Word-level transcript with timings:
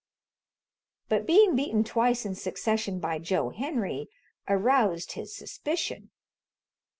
But 1.09 1.27
being 1.27 1.55
beaten 1.55 1.83
twice 1.83 2.25
in 2.25 2.33
succession 2.33 2.99
by 2.99 3.19
Joe 3.19 3.51
Henry 3.51 4.09
aroused 4.47 5.11
his 5.11 5.35
suspicion. 5.35 6.09